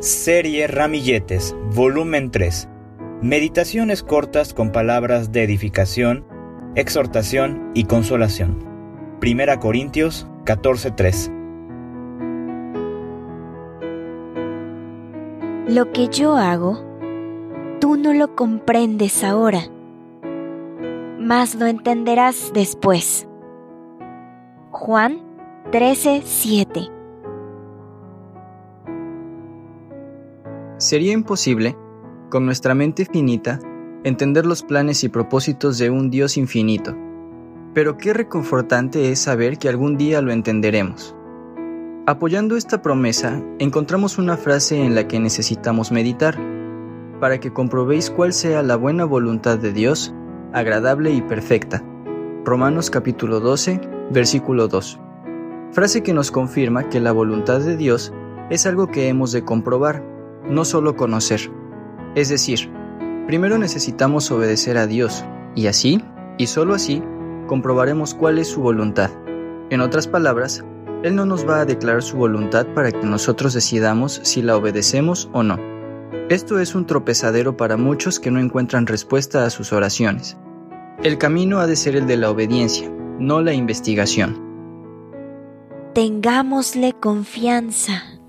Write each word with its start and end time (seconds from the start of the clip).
Serie 0.00 0.66
Ramilletes, 0.66 1.54
volumen 1.74 2.30
3. 2.30 2.70
Meditaciones 3.20 4.02
cortas 4.02 4.54
con 4.54 4.72
palabras 4.72 5.30
de 5.30 5.42
edificación, 5.42 6.24
exhortación 6.74 7.70
y 7.74 7.84
consolación. 7.84 8.64
Primera 9.20 9.60
Corintios 9.60 10.26
14:3. 10.46 11.30
Lo 15.68 15.92
que 15.92 16.08
yo 16.08 16.34
hago, 16.34 16.82
tú 17.78 17.98
no 17.98 18.14
lo 18.14 18.34
comprendes 18.34 19.22
ahora, 19.22 19.64
mas 21.18 21.54
lo 21.56 21.66
entenderás 21.66 22.52
después. 22.54 23.28
Juan 24.70 25.20
13:7 25.70 26.99
Sería 30.80 31.12
imposible, 31.12 31.76
con 32.30 32.46
nuestra 32.46 32.74
mente 32.74 33.04
finita, 33.04 33.58
entender 34.02 34.46
los 34.46 34.62
planes 34.62 35.04
y 35.04 35.10
propósitos 35.10 35.76
de 35.76 35.90
un 35.90 36.08
Dios 36.08 36.38
infinito. 36.38 36.96
Pero 37.74 37.98
qué 37.98 38.14
reconfortante 38.14 39.12
es 39.12 39.18
saber 39.18 39.58
que 39.58 39.68
algún 39.68 39.98
día 39.98 40.22
lo 40.22 40.32
entenderemos. 40.32 41.14
Apoyando 42.06 42.56
esta 42.56 42.80
promesa, 42.80 43.42
encontramos 43.58 44.16
una 44.16 44.38
frase 44.38 44.82
en 44.82 44.94
la 44.94 45.06
que 45.06 45.20
necesitamos 45.20 45.92
meditar, 45.92 46.38
para 47.20 47.40
que 47.40 47.52
comprobéis 47.52 48.08
cuál 48.08 48.32
sea 48.32 48.62
la 48.62 48.76
buena 48.76 49.04
voluntad 49.04 49.58
de 49.58 49.74
Dios, 49.74 50.14
agradable 50.54 51.12
y 51.12 51.20
perfecta. 51.20 51.84
Romanos 52.46 52.88
capítulo 52.88 53.40
12, 53.40 53.82
versículo 54.12 54.66
2. 54.66 54.98
Frase 55.72 56.02
que 56.02 56.14
nos 56.14 56.30
confirma 56.30 56.88
que 56.88 57.00
la 57.00 57.12
voluntad 57.12 57.60
de 57.60 57.76
Dios 57.76 58.14
es 58.48 58.64
algo 58.64 58.86
que 58.86 59.08
hemos 59.08 59.30
de 59.32 59.44
comprobar, 59.44 60.02
no 60.50 60.64
solo 60.64 60.96
conocer. 60.96 61.40
Es 62.14 62.28
decir, 62.28 62.70
primero 63.26 63.56
necesitamos 63.56 64.30
obedecer 64.30 64.76
a 64.76 64.86
Dios, 64.86 65.24
y 65.54 65.68
así, 65.68 66.02
y 66.38 66.48
solo 66.48 66.74
así, 66.74 67.02
comprobaremos 67.46 68.14
cuál 68.14 68.38
es 68.38 68.48
su 68.48 68.60
voluntad. 68.60 69.10
En 69.70 69.80
otras 69.80 70.08
palabras, 70.08 70.64
Él 71.02 71.14
no 71.14 71.24
nos 71.24 71.48
va 71.48 71.60
a 71.60 71.64
declarar 71.64 72.02
su 72.02 72.16
voluntad 72.16 72.66
para 72.74 72.90
que 72.90 73.06
nosotros 73.06 73.54
decidamos 73.54 74.20
si 74.24 74.42
la 74.42 74.56
obedecemos 74.56 75.30
o 75.32 75.42
no. 75.42 75.58
Esto 76.28 76.58
es 76.58 76.74
un 76.74 76.86
tropezadero 76.86 77.56
para 77.56 77.76
muchos 77.76 78.20
que 78.20 78.30
no 78.30 78.40
encuentran 78.40 78.86
respuesta 78.86 79.44
a 79.44 79.50
sus 79.50 79.72
oraciones. 79.72 80.36
El 81.02 81.18
camino 81.18 81.60
ha 81.60 81.66
de 81.66 81.76
ser 81.76 81.96
el 81.96 82.06
de 82.06 82.16
la 82.16 82.30
obediencia, 82.30 82.90
no 83.18 83.40
la 83.40 83.52
investigación. 83.52 84.50
Tengámosle 85.94 86.92
confianza. 86.92 88.19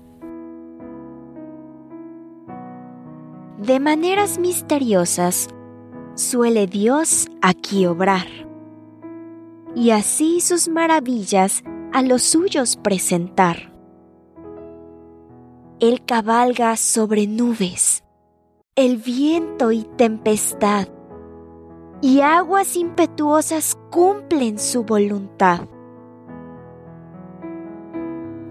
De 3.58 3.78
maneras 3.78 4.38
misteriosas 4.38 5.48
suele 6.14 6.66
Dios 6.66 7.28
aquí 7.42 7.86
obrar, 7.86 8.26
y 9.76 9.90
así 9.90 10.40
sus 10.40 10.68
maravillas 10.68 11.62
a 11.92 12.02
los 12.02 12.22
suyos 12.22 12.76
presentar. 12.76 13.70
Él 15.80 16.02
cabalga 16.04 16.76
sobre 16.76 17.26
nubes, 17.26 18.02
el 18.74 18.96
viento 18.96 19.70
y 19.70 19.84
tempestad, 19.96 20.88
y 22.00 22.20
aguas 22.22 22.74
impetuosas 22.76 23.76
cumplen 23.90 24.58
su 24.58 24.82
voluntad. 24.82 25.68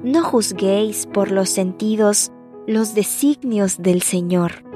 No 0.04 0.24
juzguéis 0.24 1.08
por 1.08 1.32
los 1.32 1.50
sentidos 1.50 2.32
los 2.68 2.94
designios 2.94 3.82
del 3.82 4.04
Señor 4.04 4.71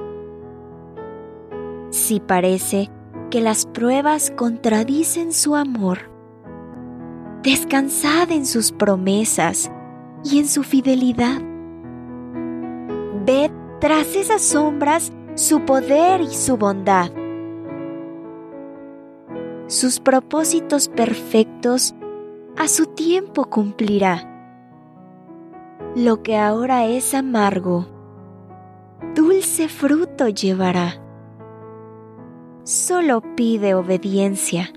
si 2.06 2.20
parece 2.20 2.92
que 3.32 3.42
las 3.42 3.66
pruebas 3.66 4.32
contradicen 4.36 5.34
su 5.34 5.56
amor. 5.56 6.12
Descansad 7.42 8.32
en 8.32 8.46
sus 8.46 8.72
promesas 8.72 9.72
y 10.24 10.38
en 10.38 10.48
su 10.48 10.62
fidelidad. 10.62 11.42
Ved 13.26 13.50
tras 13.80 14.16
esas 14.16 14.44
sombras 14.44 15.12
su 15.34 15.62
poder 15.66 16.22
y 16.22 16.32
su 16.32 16.58
bondad. 16.58 17.10
Sus 19.66 20.00
propósitos 20.00 20.90
perfectos 20.90 21.96
a 22.56 22.68
su 22.68 22.86
tiempo 22.86 23.46
cumplirá. 23.46 24.32
Lo 25.96 26.22
que 26.22 26.38
ahora 26.38 26.86
es 26.86 27.16
amargo, 27.16 27.88
dulce 29.16 29.68
fruto 29.70 30.30
llevará 30.30 31.02
solo 32.66 33.22
pide 33.36 33.76
obediencia, 33.76 34.72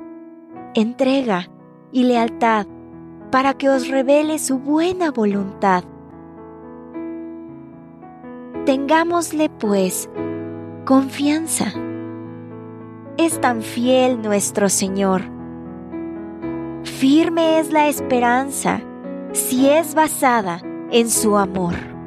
entrega 0.74 1.48
y 1.90 2.02
lealtad 2.02 2.66
para 3.32 3.54
que 3.54 3.70
os 3.70 3.88
revele 3.88 4.38
su 4.38 4.58
buena 4.58 5.10
voluntad. 5.10 5.84
Tengámosle, 8.66 9.48
pues, 9.48 10.10
confianza. 10.84 11.72
Es 13.16 13.40
tan 13.40 13.62
fiel 13.62 14.20
nuestro 14.20 14.68
Señor. 14.68 15.22
Firme 16.84 17.58
es 17.58 17.72
la 17.72 17.88
esperanza 17.88 18.82
si 19.32 19.70
es 19.70 19.94
basada 19.94 20.60
en 20.90 21.08
su 21.08 21.38
amor. 21.38 21.97